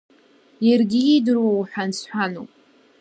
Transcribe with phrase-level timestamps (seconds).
[0.67, 2.51] Иаргьы иидыруа уҳәан-сҳәануп.